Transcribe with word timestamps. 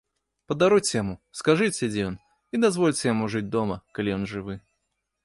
Падаруйце 0.51 0.93
яму, 1.01 1.13
скажыце, 1.41 1.89
дзе 1.91 2.01
ён, 2.11 2.15
і 2.55 2.61
дазвольце 2.65 3.03
яму 3.13 3.29
жыць 3.35 3.45
дома, 3.57 3.75
калі 3.99 4.09
ён 4.17 4.23
жывы. 4.33 4.57